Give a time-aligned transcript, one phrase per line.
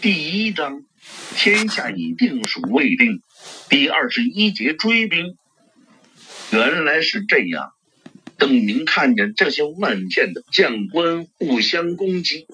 [0.00, 0.82] 第一章，
[1.36, 3.20] 天下已定属未定。
[3.68, 5.36] 第二十一节追兵。
[6.50, 7.72] 原来是这样。
[8.38, 12.46] 邓明看见这些万箭的将官互相攻击，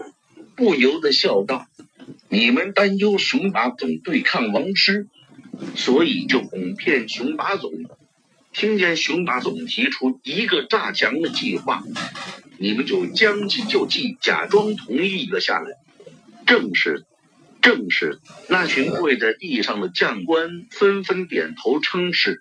[0.56, 1.68] 不由得笑道
[2.29, 5.06] ：“你们担忧熊霸总对抗王师，
[5.76, 7.70] 所以就哄骗熊霸总。
[8.52, 11.84] 听见熊霸总提出一个诈降的计划，
[12.58, 15.76] 你们就将计就计，假装同意了下来。
[16.44, 17.04] 正是。”
[17.66, 22.40] 正是那群跪在地上的将官纷纷点头称是。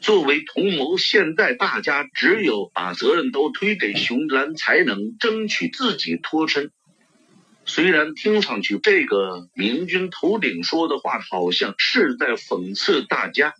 [0.00, 6.72] 作为同谋，现在大家只有把责任都推给熊兰，才能争取自己脱身。
[7.64, 13.54] 虽然听上去这个明军头领说的话好像是在讽刺大家，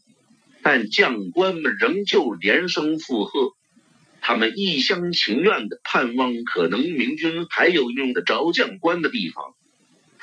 [0.61, 3.53] 但将官们仍旧连声附和。
[4.21, 9.55] 他们一厢情愿的盼望，可能明军还有用得着将官的地方。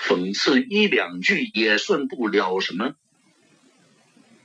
[0.02, 2.96] 讽刺一两句也算不了什么。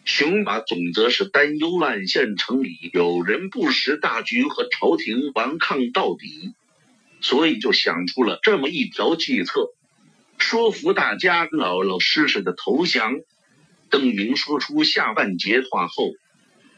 [0.04, 6.54] 雄马总则是担忧万县城里有人不识大局和朝廷顽抗到底，
[7.20, 9.72] 所以就想出了这么一条计策，
[10.38, 13.14] 说服大家老老实实的投降。
[13.88, 16.12] 邓明说出下半截话后，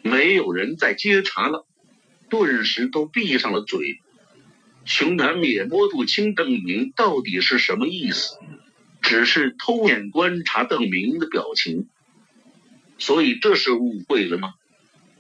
[0.03, 1.67] 没有人再接茬了，
[2.31, 3.99] 顿时都闭上了嘴。
[4.85, 8.39] 熊南也摸不清邓明到底是什么意思。
[9.09, 11.89] 只是偷眼观察邓明的表情，
[12.99, 14.53] 所以这是误会了吗？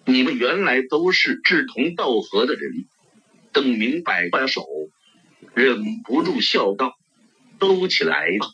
[0.05, 2.84] 你们原来都是志同道合的人。
[3.50, 4.67] 邓明摆摆手，
[5.55, 6.98] 忍不住笑道
[7.58, 8.48] ：“都起来吧！”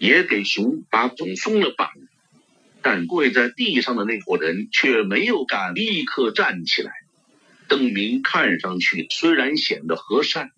[0.00, 1.90] 也给熊把总松了绑。
[2.80, 6.92] 但跪在地上的那伙人却没有敢立刻站起来。
[7.68, 10.50] 邓明看上去虽然显得和善，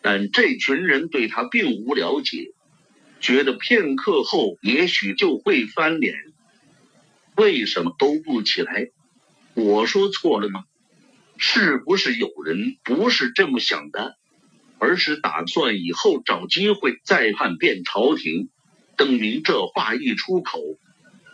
[0.00, 2.52] 但这群人对他并无了解。
[3.20, 6.14] 觉得片刻后也许就会翻脸，
[7.36, 8.88] 为什么都不起来？
[9.54, 10.64] 我说错了吗？
[11.36, 14.16] 是不是有人不是这么想的，
[14.78, 18.48] 而是打算以后找机会再叛变朝廷？
[18.96, 20.58] 邓明这话一出口，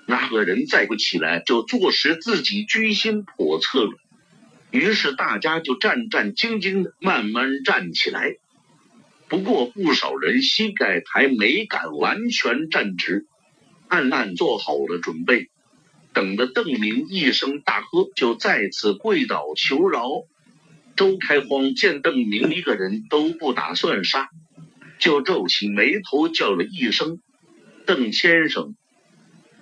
[0.07, 3.93] 那个人再不起来，就坐实自己居心叵测了。
[4.71, 8.37] 于是大家就战战兢兢的慢慢站起来。
[9.35, 13.27] 不过，不少人膝盖还没敢完全站直，
[13.89, 15.49] 暗暗做好了准备，
[16.13, 20.07] 等着邓明一声大喝，就再次跪倒求饶。
[20.95, 24.29] 周开荒见邓明一个人都不打算杀，
[25.01, 27.19] 就皱起眉头叫了一声
[27.87, 28.77] ：“邓先生。”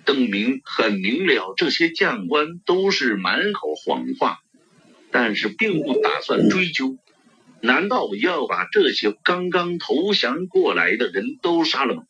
[0.04, 4.40] 邓明很明了，这些将官都是满口谎话，
[5.10, 6.98] 但是并不打算追究。
[7.62, 12.02] 难道要把这些刚刚投降过来的人都杀了吗？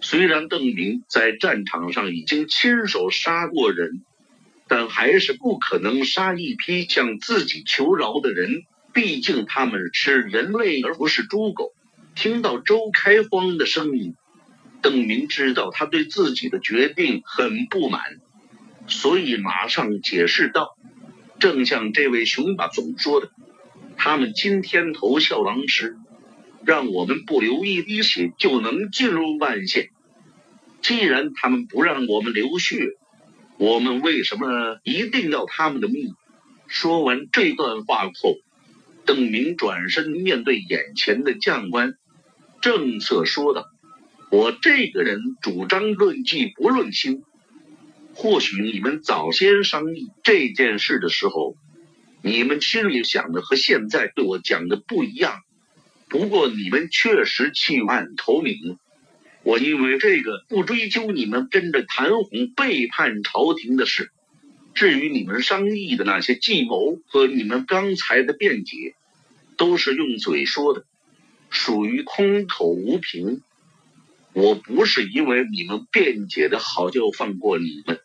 [0.00, 4.02] 虽然邓明在战场上已经亲手杀过人，
[4.66, 8.64] 但还是不可能杀一批向自己求饶的人。
[8.92, 11.72] 毕竟他们是人类，而不是猪狗。
[12.16, 14.16] 听到周开荒的声音，
[14.82, 18.02] 邓明知道他对自己的决定很不满，
[18.88, 20.76] 所以马上解释道
[21.38, 23.30] ：“正像这位雄霸总说的。”
[24.02, 25.94] 他们今天投效王师，
[26.64, 29.90] 让我们不流一滴血就能进入万县。
[30.80, 32.78] 既然他们不让我们流血，
[33.58, 36.14] 我们为什么一定要他们的命？
[36.66, 38.36] 说完这段话后，
[39.04, 41.92] 邓明转身面对眼前的将官，
[42.62, 43.66] 正色说道
[44.32, 47.22] ：“我这个人主张论迹不论心。
[48.14, 51.54] 或许你们早先商议这件事的时候。”
[52.22, 55.40] 你们心里想的和现在对我讲的不一样，
[56.08, 58.78] 不过你们确实弃暗投明。
[59.42, 64.10] 我因为这个不追究你们跟着谭红背叛朝廷的事。
[64.74, 68.94] 至于你们商议的那些计谋和你们刚才的辩解，
[69.56, 70.84] 都是用嘴说的，
[71.48, 73.40] 属于空口无凭。
[74.32, 77.98] 我不是因为你们辩解的好就放过你们。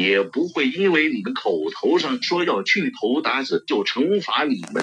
[0.00, 4.82] 也不会因为你们口头上说要去头打死就惩罚你们。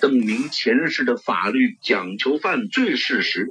[0.00, 3.48] 邓明前世的法律讲求犯罪事实，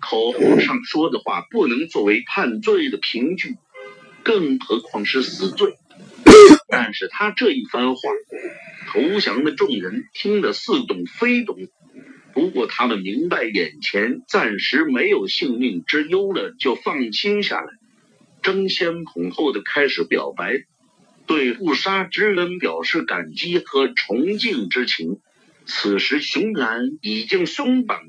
[0.00, 3.56] 口头上说的话不能作为判罪的凭据，
[4.22, 5.74] 更何况是死罪。
[6.68, 8.00] 但是他这一番话，
[8.92, 11.56] 投降的众人听得似懂非懂。
[12.32, 17.72] 不过他们明白眼前暂时没有性命之忧了，就放心下来。
[18.48, 20.64] 争先恐后的开始表白，
[21.26, 25.20] 对不杀之恩表示感激和崇敬之情。
[25.66, 28.00] 此时熊然已经松绑，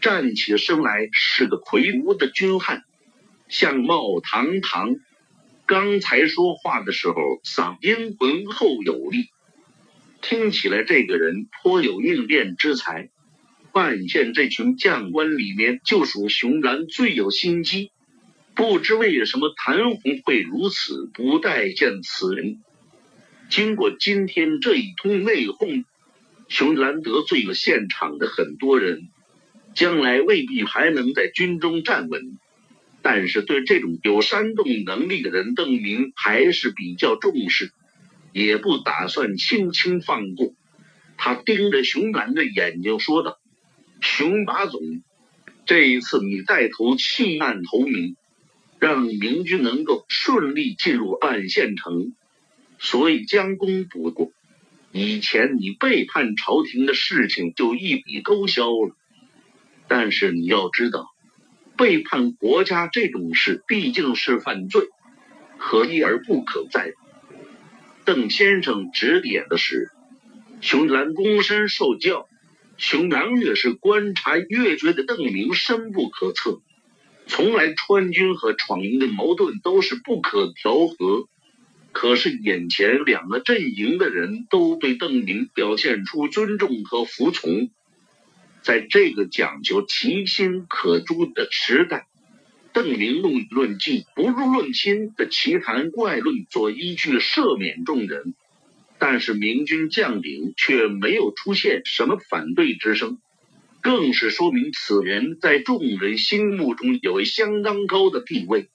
[0.00, 2.84] 站起身来是个魁梧的军汉，
[3.48, 4.94] 相貌堂堂。
[5.66, 9.24] 刚才说话的时候，嗓音浑厚有力，
[10.22, 13.10] 听起来这个人颇有应变之才。
[13.72, 17.90] 万县这群将官里面，就属熊然最有心机。
[18.54, 22.62] 不知为什么谭红会如此不待见此人。
[23.50, 25.84] 经过今天这一通内讧，
[26.48, 29.08] 熊兰得罪了现场的很多人，
[29.74, 32.38] 将来未必还能在军中站稳。
[33.02, 37.72] 但是对这种有煽动能力的人，邓明还是比较重视，
[38.32, 40.54] 也不打算轻轻放过。
[41.18, 43.38] 他盯着熊兰的眼睛说道
[44.00, 44.80] ：“熊把总，
[45.66, 48.16] 这一次你带头弃暗投明，
[48.84, 52.12] 让明军能够顺利进入万县城，
[52.78, 54.30] 所以将功补过。
[54.92, 58.94] 以前你背叛朝廷的事情就一笔勾销了。
[59.88, 61.06] 但是你要知道。”
[61.78, 64.82] 背叛国家这种事毕竟是犯罪，
[65.58, 66.92] 可一而不可再。
[68.04, 69.88] 邓先生指点的是，
[70.60, 72.28] 熊兰躬身受教。
[72.76, 76.60] 熊兰越是观察，越觉得邓明深不可测。
[77.26, 81.28] 从来川军和闯营的矛盾都是不可调和，
[81.92, 87.70] 可是眼前两个阵营的人都对邓明表现出尊重和服从。
[88.62, 92.06] 在这个讲究其心可诛的时代，
[92.72, 98.34] 邓明论论迹不如论亲的奇谈怪论做依据赦免众人，
[98.98, 103.18] 但是明军将领却没有出现什么反对之声，
[103.84, 108.70] 更是说明此人在众人心目中有相当高的地位。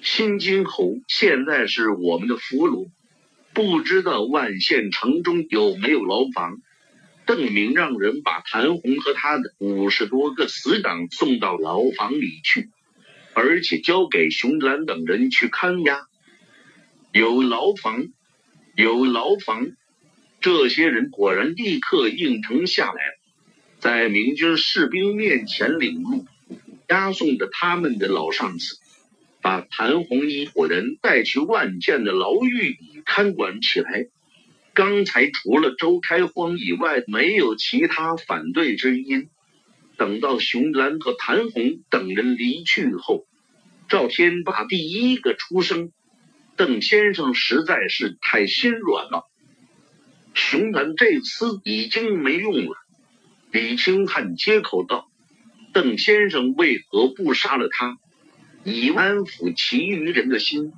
[0.00, 2.90] 新津侯现在是我们的俘虏，
[3.54, 6.56] 不知道万县城中有没有牢房。
[7.26, 12.70] 邓明让人把谭红和他的五十多个死党送到牢房里去，
[13.34, 16.00] 而且交给熊兰等人去看押。
[17.12, 18.08] 有牢房，
[18.74, 19.70] 有牢房，
[20.40, 23.21] 这些人果然立刻应承下来了，
[23.82, 26.24] 在明军士兵面前领路，
[26.88, 28.78] 押送着他们的老上司，
[29.40, 34.06] 把谭红一伙人带去万县的牢狱里看管起来。
[34.72, 39.28] 刚才除了周开荒以外，没有其他反对之音。
[39.96, 43.26] 等到熊兰和谭红等人离去后，
[43.88, 45.90] 赵天霸第一个出声
[46.54, 49.28] ：“邓先生实在是太心软了。
[50.34, 52.76] 熊兰这次已经没用了。”
[53.52, 55.10] 李清汉接口道
[55.74, 57.98] ：“邓先生为何不杀了他，
[58.64, 60.72] 以安抚其余人的心？”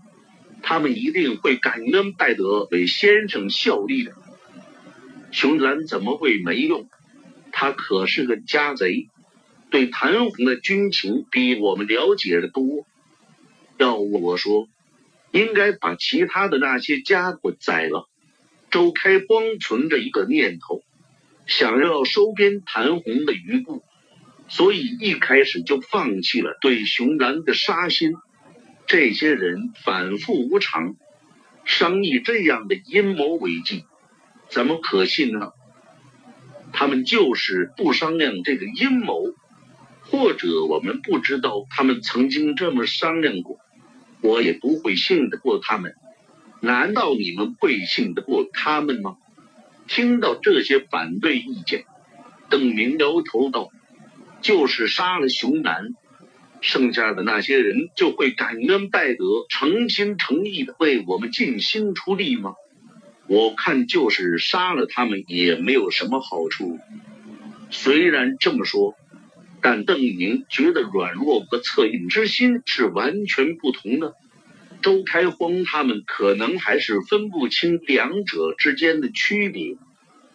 [0.60, 4.12] 他们一定会感恩戴德，为先生效力的。
[5.30, 6.88] 熊兰怎么会没用？
[7.52, 9.08] 他可是个家贼，
[9.70, 12.84] 对谭红的军情比我们了解的多。
[13.78, 14.66] 要我说，
[15.30, 18.08] 应该把其他的那些家伙宰了。
[18.72, 20.82] 周开光存着一个念头，
[21.46, 23.82] 想要收编谭红的余部，
[24.48, 28.14] 所以一开始就放弃了对熊兰的杀心。
[28.86, 30.96] 这些人反复无常，
[31.64, 33.84] 商议这样的阴谋诡计，
[34.48, 35.52] 怎么可信呢？
[36.72, 39.34] 他们就是不商量这个阴谋，
[40.02, 43.58] 或者我们不知道他们曾经这么商量过，
[44.20, 45.94] 我也不会信得过他们。
[46.60, 49.16] 难道你们会信得过他们吗？
[49.86, 51.84] 听到这些反对意见，
[52.48, 53.70] 邓明摇头道
[54.42, 55.94] ：“就是杀了熊男。”
[56.60, 62.54] 剩下的那些人就会感恩戴德，诚心诚意的为我们尽心出力吗？
[63.26, 66.78] 我看就是杀了他们也没有什么好处。
[67.70, 68.94] 虽然这么说，
[69.60, 74.14] 但邓宁觉得软弱和恻隐之心是完全不同的。
[74.84, 79.78] 周开荒他们可能还是分不清两者之间的区别。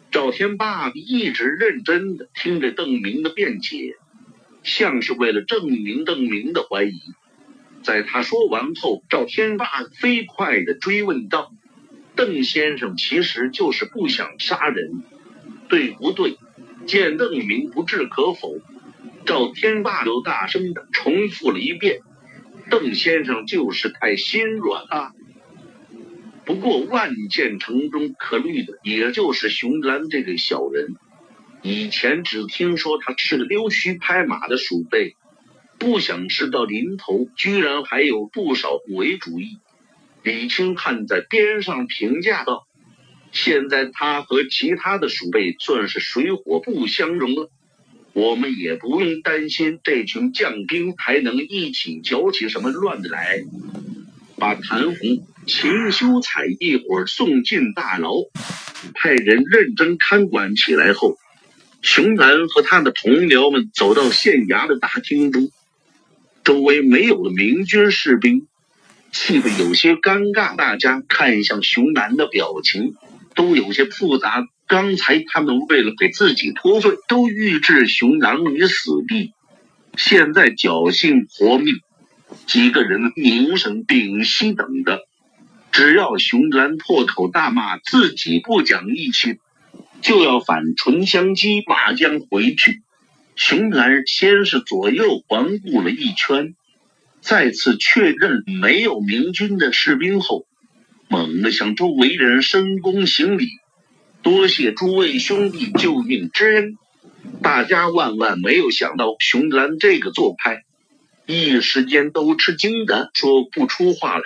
[0.10, 3.94] 赵天霸一直认真的听着邓明的辩解。
[4.64, 7.00] 像是为了证明邓明的怀疑，
[7.84, 9.68] 在他说完后，赵天霸
[10.00, 11.54] 飞快的追问道
[12.18, 15.04] ：“邓先生其实就是不想杀人，
[15.70, 16.40] 对不对？”
[16.88, 18.58] 见邓明不置可否，
[19.28, 22.00] 赵天霸又大声的重复了一遍
[22.70, 25.14] ：“邓先生就是太心软了。”
[26.46, 30.96] 不过万箭城中可虑的也就是熊兰这个小人。
[31.62, 35.16] 以前只听说他是个溜须拍马的鼠辈，
[35.78, 39.60] 不想知道临头居然还有不少伪主义。
[40.24, 42.66] 李清汉在边上评价道
[43.32, 47.52] ：“现在他和其他的鼠辈算是水火不相容了。”
[48.14, 53.44] 我们也不用担心这群将兵还能一起搅起什么乱子来。
[54.38, 58.14] 把谭红、秦修才一伙送进大牢，
[58.94, 61.18] 派人认真看管起来后，
[61.82, 65.52] 熊楠和他的同僚们走到县衙的大厅中，
[66.46, 68.48] 周围没有了明军士兵，
[69.12, 70.56] 气氛有些尴尬。
[70.56, 72.96] 大家看向熊楠的表情
[73.40, 74.46] 都有些复杂。
[74.68, 79.32] 刚才他们为了给自己脱罪，都欲置熊楠于死地，
[79.96, 81.76] 现在侥幸活命。
[82.46, 85.00] 几个人凝神屏息，等着。
[85.72, 89.38] 只要熊兰破口大骂自己不讲义气，
[90.02, 92.82] 就要反唇相讥，马将回去。
[93.38, 96.56] 熊兰先是左右环顾了一圈，
[97.22, 100.46] 再次确认没有明军的士兵后，
[101.12, 103.48] 猛地向周围人深躬行礼，
[104.22, 106.76] 多谢诸位兄弟救命之恩。
[107.42, 110.66] 大家万万没有想到熊兰这个做派。
[111.26, 114.24] 一时间都吃惊的说不出话来。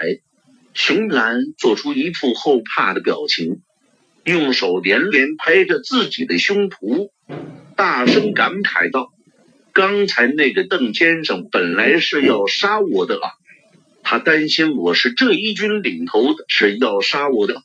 [0.74, 3.62] 熊兰做出一副后怕的表情，
[4.26, 7.12] 用手连连拍着自己的胸脯，
[7.78, 9.14] 大声感慨道
[9.72, 13.32] ：“刚才那个邓先生本来是要杀我的啊！
[14.04, 17.64] 他担心我是这一军领头的，是要杀我的。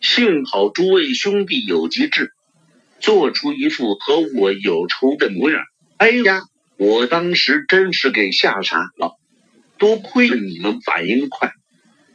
[0.00, 2.32] 幸好诸位兄弟有机智，
[2.98, 5.62] 做出一副和我有仇的模样。
[5.98, 6.42] 哎呀！”
[6.78, 9.18] 我当时真是给吓傻了，
[9.78, 11.52] 多亏你们反应快，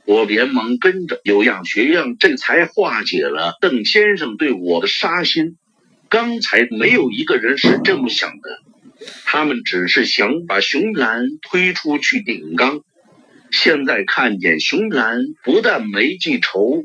[0.06, 5.58] 我连忙跟着有样学样，这才化解了邓先生对我的杀心。
[6.10, 8.60] 刚才没有一个人是这么想的，
[9.26, 12.82] 他们只是想把熊兰推出去顶缸。
[13.52, 16.84] 现在看见熊兰不但没记仇。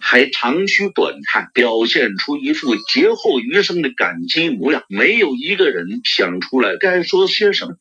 [0.00, 4.84] 还长吁短叹，表现出一副劫后余生的感激模样。
[4.88, 7.74] 没有一个人想出来该说些什么。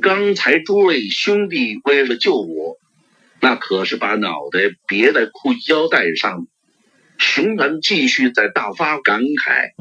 [0.00, 2.78] 刚才诸位兄弟为了救我，
[3.40, 6.46] 那可是把脑袋别在裤腰带上。
[7.18, 9.72] 熊男继续在大发感慨：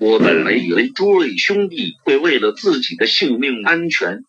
[0.00, 4.24] 我本来以为诸位兄弟会为了自己的性命安全，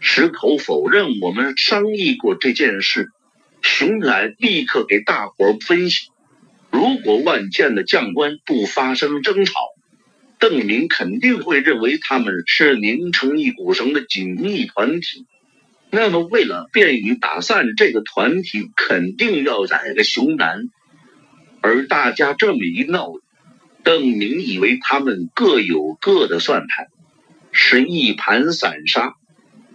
[0.00, 3.10] 矢口否认我们商议过这件事。
[3.62, 6.08] 熊兰立刻给大伙分析：
[6.70, 9.54] 如果万剑的将官不发生争吵，
[10.38, 15.26] 邓明肯定会认为他们是拧成一股绳的紧密团体。
[15.90, 20.68] 那么，为了便于打散这个团体，肯定要宰个熊男。
[21.62, 23.12] 而大家这么一闹，
[23.82, 26.88] 邓明以为他们各有各的算盘，
[27.52, 29.14] 是一盘散沙。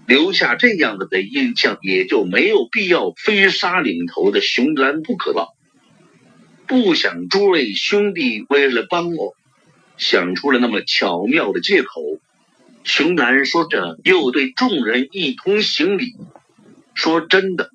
[0.10, 5.56] 留下这样的的印象，也就没有必要非杀领头的熊兰不可了。
[6.66, 9.36] 不想诸位兄弟为了帮我，
[9.98, 12.02] 想出了那么巧妙的借口。
[12.84, 16.16] 熊兰说着，又对众人一同行礼，
[16.96, 17.70] 说：“真的，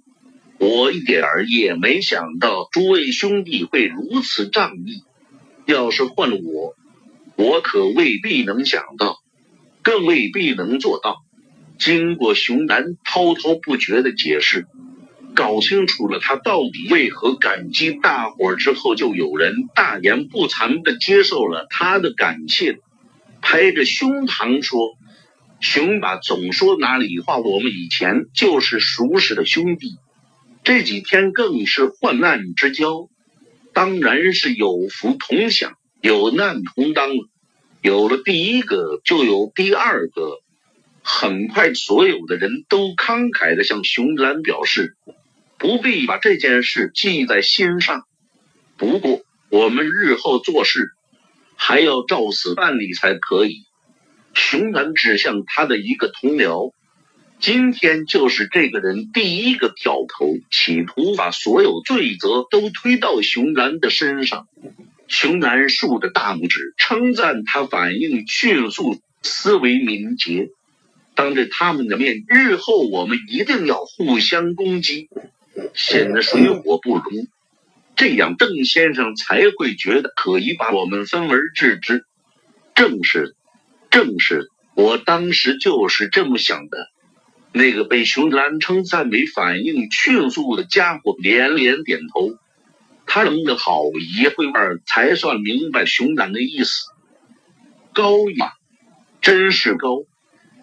[0.58, 5.04] 我一点儿也没想到诸位兄弟会如此仗义。
[5.66, 6.74] 要是换了我，
[7.36, 9.18] 我可未必能想到，
[9.82, 11.18] 更未必能做到。”
[11.78, 14.66] 经过熊楠滔滔不绝的解释，
[15.34, 22.78] 搞清楚了他到底为何感激大伙之后，就有人大言不惭的接受了他的感谢，
[23.42, 24.94] 拍着胸膛说
[25.60, 29.96] ：“熊爸总说哪里话，我们以前就是熟识的兄弟，
[30.62, 33.08] 这几天更是患难之交，
[33.72, 37.28] 当然是有福同享，有难同当了。
[37.82, 40.38] 有了第一个，就有第二个。”
[41.06, 44.96] 很快，所有的人都慷慨的向熊兰表示，
[45.58, 48.04] 不必把这件事记在心上。
[48.78, 49.20] 不过，
[49.50, 50.92] 我们日后做事
[51.56, 53.64] 还要照此办理才可以。
[54.32, 56.72] 熊兰指向他的一个同僚，
[57.38, 64.48] 今天就是这个人第一个挑头，企图把所有罪责都推到熊兰的身上。
[65.06, 70.48] 熊兰竖着大拇指，称赞他反应迅速，思维敏捷。
[71.14, 75.08] 当着他们的面，日后我们一定要互相攻击，
[75.74, 77.28] 显得水火不容，
[77.96, 82.04] 这样邓先生才会觉得可以把我们分而治之。
[82.74, 83.36] 正是，
[83.90, 86.90] 正是，我当时就是这么想的。
[87.52, 92.36] 那个被熊兰称赞为反应迅速的家伙连连点头。
[93.06, 93.82] 他愣了好
[94.16, 96.86] 一会儿，才算明白熊兰的意思。
[97.92, 98.54] 高呀，
[99.20, 100.02] 真是高。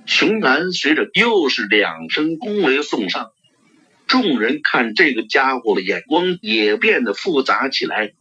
[0.05, 3.31] 熊楠随着又是两声恭维送上，
[4.07, 8.11] 众人看这个家伙的眼光也变得复杂起来。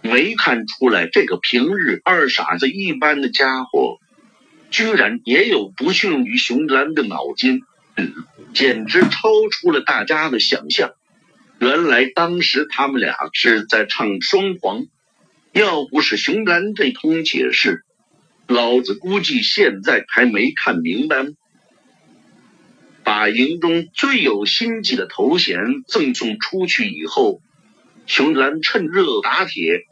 [0.00, 3.98] 没看出来，这个平日二傻子一般的家伙，
[4.70, 7.62] 居然也有不逊于熊兰的脑筋，
[8.52, 10.90] 简直超出了大家的想象。
[11.60, 14.86] 原来当时他们俩是在唱双簧，
[15.52, 17.84] 要不是熊兰这通解释，
[18.52, 21.26] 老子估计现在还没看明白。
[23.04, 27.40] 把营中最有心计的头衔赠送出去以后，
[28.06, 29.86] 熊兰趁热打铁，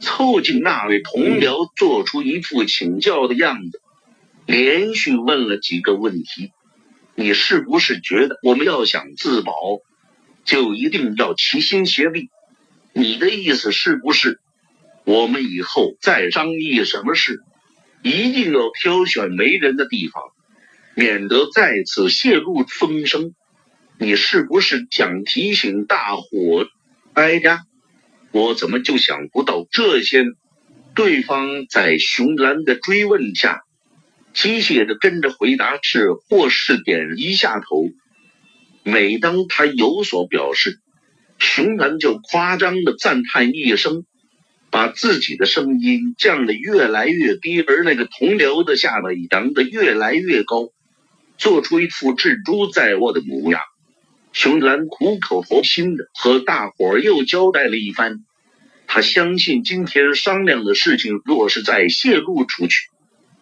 [0.00, 3.80] 凑近那位同僚，做出一副请教的样子。
[4.46, 6.52] 连续问了几个问题，
[7.14, 9.52] 你是不是觉得我们要想自保，
[10.44, 12.30] 就一定要齐心协力？
[12.92, 14.40] 你的意思是不是，
[15.04, 17.42] 我们以后再商议什么事，
[18.02, 20.22] 一定要挑选没人的地方，
[20.94, 23.34] 免得再次泄露风声？
[23.98, 26.66] 你是不是想提醒大伙？
[27.14, 27.60] 哎呀，
[28.30, 30.24] 我怎么就想不到这些？
[30.94, 33.62] 对方在熊兰的追问下。
[34.32, 37.84] 机械的跟着回答是或是点一下头。
[38.82, 40.78] 每当他有所表示，
[41.38, 44.04] 熊男就夸张的赞叹一声，
[44.70, 50.70] 把自己的声音降得越来越低，而那个同僚的下巴扬得越来越高，
[51.38, 53.60] 做出一副置诸在握的模样。
[54.32, 58.24] 熊兰苦口婆心的和大伙儿又交代了一番，
[58.86, 62.88] 他相信今天商量的事情若是再泄露出去。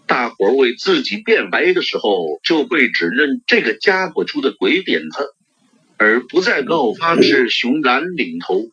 [0.07, 5.35] 大伙为自己辩白的时候，就会指认这个家伙出的鬼点子，
[5.97, 8.69] 而不再告发是熊兰领头。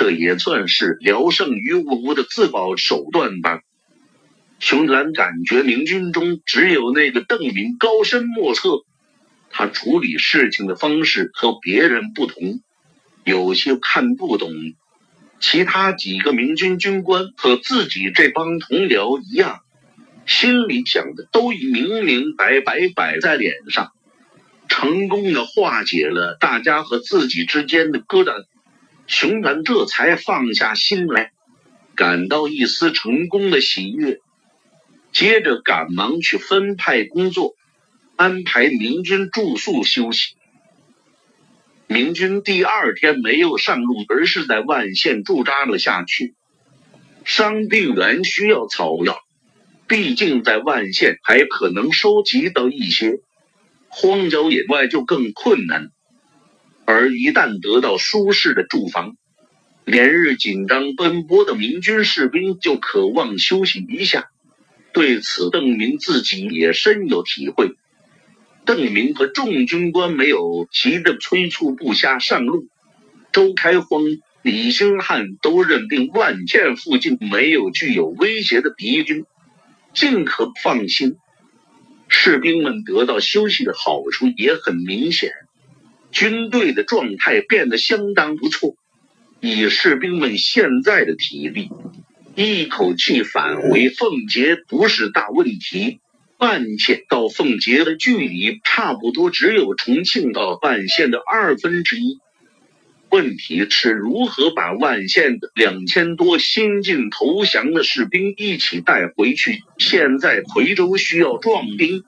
[0.00, 3.60] 这也算是聊胜于无的自保手段吧。
[4.58, 8.78] 熊兰感觉明军中只有那个邓明高深莫测，
[9.50, 12.62] 他处理事情的方式和别人不同，
[13.24, 14.50] 有些看不懂。
[15.38, 19.60] 其他几个明军军官和自己这帮同僚一样。
[20.24, 23.92] 心里想的都已明明白白摆在脸上，
[24.66, 28.32] 成功的化解了大家和自己之间的疙瘩，
[29.10, 31.32] 熊楠这才放下心来，
[31.96, 34.20] 感到一丝成功的喜悦。
[35.10, 37.54] 接着赶忙去分派工作，
[38.14, 40.36] 安排明军住宿休息。
[41.88, 46.36] 明军第二天没有上路，而是在万县驻扎了下去。
[47.24, 49.18] 伤病员需要草药。
[49.88, 53.14] 毕竟在万县还可能收集到一些，
[53.88, 55.90] 荒郊野外就更困难。
[56.92, 59.16] 而一旦得到舒适的住房，
[59.84, 64.28] 连日紧张奔波的明军士兵就渴望休息一下。
[64.92, 67.76] 对此，邓明自己也深有体会。
[68.64, 72.66] 邓明和众军官没有急着催促部下上路，
[73.32, 74.02] 周开荒、
[74.42, 79.26] 李兴汉都认定万县附近没有具有威胁的敌军。
[79.94, 81.18] 尽可放心，
[82.08, 85.30] 士兵们得到休息的好处也很明显，
[86.12, 88.74] 军队的状态变得相当不错。
[89.40, 91.70] 以士兵们现在的体力，
[92.34, 96.00] 一口气返回奉节不是大问题。
[96.36, 102.18] 万县到奉节的距离差不多只有重庆到万县的二分之一。
[103.10, 109.62] 问题是如何把万县的两千多新晋投降的士兵一起带回去？
[109.78, 112.04] 现在夔州需要壮兵，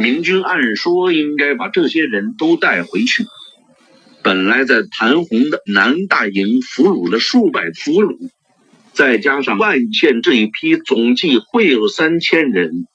[0.00, 3.24] 明军按说应该把这些人都带回去。
[4.22, 8.30] 本来在谭红的南大营俘虏了数百俘虏，
[8.92, 12.86] 再加上万县这一批，总计会有三千人，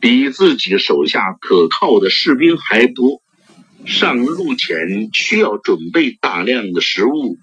[0.00, 3.20] 比自己手下可靠的士兵还多。
[3.84, 7.36] 上路前需要准备大量的食物，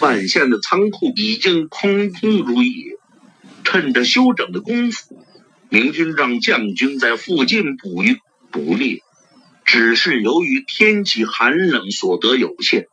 [0.00, 2.98] 万县的仓库已经空空如也。
[3.64, 5.22] 趁着休整的功夫，
[5.68, 8.18] 明军让将军在附近捕鱼
[8.50, 9.00] 捕猎，
[9.64, 12.86] 只是由于天气寒冷，所得有限。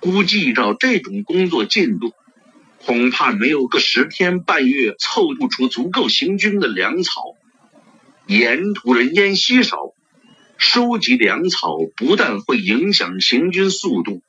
[0.00, 2.12] 估计照这种工作进度，
[2.78, 7.22] 恐怕没有个十天半月凑不出足够行军的粮草。
[8.26, 9.92] 沿途人烟稀少。
[10.60, 14.22] 收集粮草不但会影响行军速度，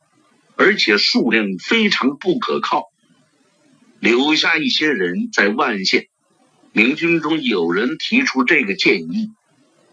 [0.55, 2.83] 而且数量非常不可靠。
[3.99, 6.05] 留下一些人在万县，
[6.71, 9.31] 明军中有人提出这个建议，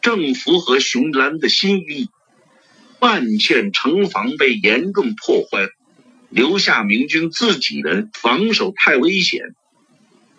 [0.06, 2.10] 正符合熊兰的心意。
[3.00, 5.66] 万县城防被严重破坏，
[6.30, 9.40] 留下明军自己人防守太危险。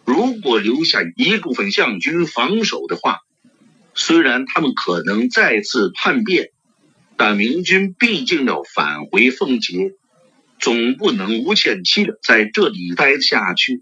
[0.06, 3.18] 如果留下一部分将军防守的话，
[3.94, 6.52] 虽然他们可能再次叛变，
[7.18, 9.92] 但明军毕竟要返回奉节，
[10.60, 13.82] 总不能无限期的在这里待下去。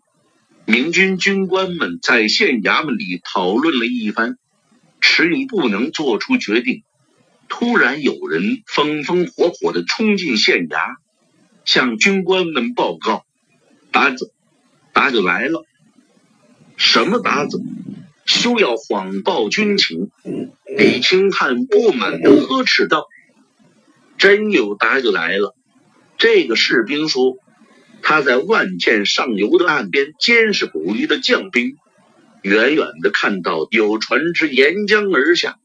[0.65, 4.39] 明军军官们在县衙门里讨论了一番，
[5.07, 6.81] 迟疑不能做出决定。
[7.47, 10.95] 突然有人风风火火的冲进县衙，
[11.63, 13.23] 向军官们报告
[13.93, 14.33] ：“达子，
[14.93, 15.63] 达子来了！”
[16.75, 17.61] 什么达子？
[18.25, 20.09] 休要谎报军情！
[20.75, 23.05] 李清汉不满的呵斥道
[24.17, 25.55] ：“真有达子来了！”
[26.17, 27.37] 这个士兵说
[28.01, 31.77] ：“他在万箭上游的岸边监视捕鱼的将兵，
[32.45, 35.57] 远远的看到有船只沿江而下。”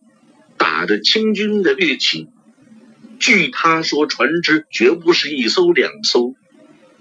[0.58, 2.28] 打着清军的乐器，
[3.18, 6.34] 据他说，船只绝不是一艘两艘，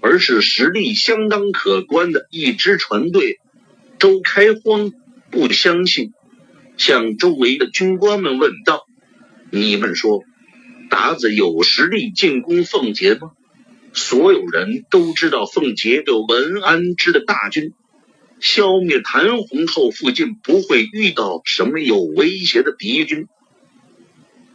[0.00, 3.38] 而是实力相当可观的一支船队。
[3.98, 4.92] 周开荒
[5.30, 6.12] 不相信，
[6.78, 8.86] 向周围的军官们问道
[9.52, 10.22] ：“你们说，
[10.88, 13.32] 达子有实力进攻凤节吗？”
[13.92, 17.74] 所有人都知道，凤节有文安之的大军，
[18.40, 23.26] 消灭谭红后，附近不会遇到什么有威胁的敌军。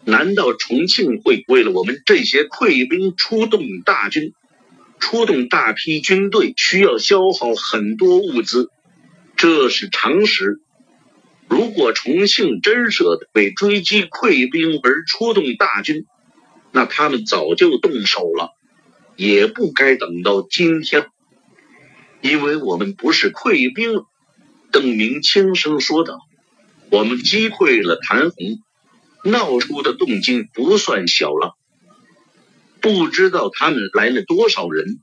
[0.03, 4.33] 难道重庆会为了我们这些溃兵出动大军，
[4.99, 8.69] 出动大批军队需要消耗很多物资？
[9.35, 10.59] 这是常识。
[11.47, 16.05] 如果重庆真舍得为追击溃兵而出动大军，
[16.71, 18.49] 那他们早就动手了，
[19.15, 21.07] 也不该等到今天。
[22.25, 24.03] 因为我们不是溃兵。
[24.71, 26.17] 邓明轻声说道
[26.89, 28.59] ：“我们击溃了谭红。”
[29.23, 31.55] 闹出的动静不算小了，
[32.81, 34.99] 不知道他们来了多少人。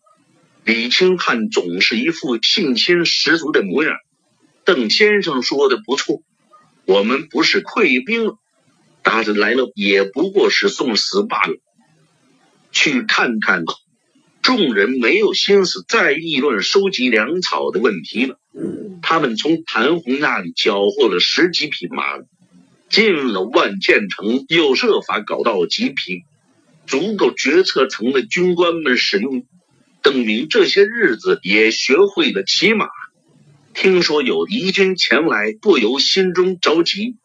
[0.64, 3.96] 李清汉总是一副信心十足的模样。
[4.64, 6.22] 邓先生说的不错，
[6.86, 8.32] 我们不是溃兵，
[9.02, 11.54] 大子来了也不过是送死罢了。
[12.72, 13.74] 去看看吧。
[14.42, 18.38] 众人没有心思再议论收集粮草的问题了。
[19.00, 22.04] 他们从谭红那里缴获了十几匹马。
[22.90, 26.24] 进了万建城，又设法搞到几匹，
[26.86, 29.46] 足够决策层的军官们使用。
[30.02, 32.90] 邓明这些日子也学会了骑马，
[33.72, 37.16] 听说有敌军前来，不由心中着急，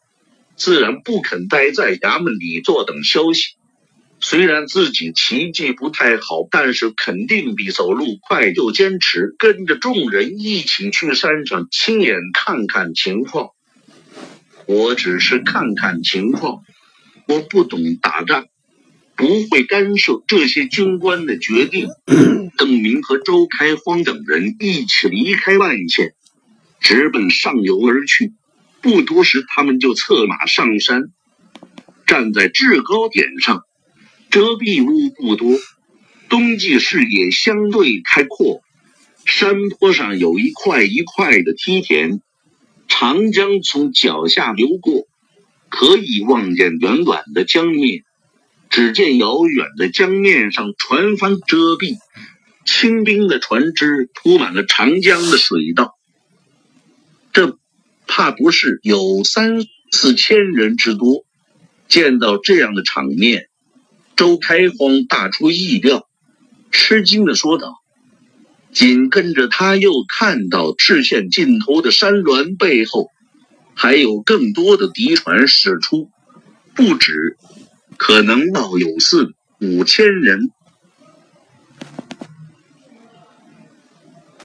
[0.56, 3.57] 自然不肯待在衙门里坐等消息。
[4.20, 8.52] 虽然自己骑技不太好，但是肯定比走路快。
[8.52, 13.50] 就坚持跟着众人一起去山上，亲眼看看情况。
[14.66, 16.62] 我只是看看情况，
[17.26, 18.46] 我不懂打仗，
[19.16, 21.88] 不会干涉这些军官的决定。
[22.58, 26.14] 邓明和周开荒等人一起离开万县，
[26.80, 28.34] 直奔上游而去。
[28.82, 31.04] 不多时，他们就策马上山，
[32.06, 33.62] 站在制高点上，
[34.30, 35.56] 遮蔽物不多，
[36.28, 38.60] 冬季视野相对开阔。
[39.24, 42.20] 山坡上有一块一块的梯田。
[42.88, 45.06] 长江从脚下流过，
[45.68, 48.02] 可以望见远远的江面。
[48.70, 51.96] 只见遥远的江面上，船帆遮蔽，
[52.66, 55.94] 清兵的船只铺满了长江的水道。
[57.32, 57.58] 这
[58.06, 61.24] 怕不是有三四千人之多。
[61.88, 63.47] 见到这样的场面，
[64.18, 66.08] 周开荒大出意料，
[66.72, 67.76] 吃惊的说道。
[68.72, 73.10] 紧跟着，他又看到视线尽头的山峦背后，
[73.74, 76.10] 还有更多的敌船驶出，
[76.74, 77.36] 不止，
[77.96, 80.50] 可能闹有四五千人。